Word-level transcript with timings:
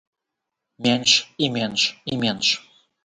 Менш, 0.85 1.13
і 1.45 1.49
менш, 1.59 1.85
і 2.15 2.21
менш. 2.25 2.47